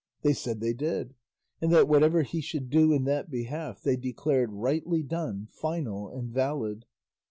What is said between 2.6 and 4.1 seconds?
do in that behalf they